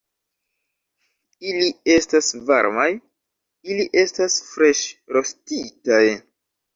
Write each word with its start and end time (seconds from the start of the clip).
Ili 1.49 1.67
estas 1.95 2.29
varmaj... 2.47 2.87
ili 3.73 3.85
estas 4.05 4.39
freŝrostitaj 4.47 6.01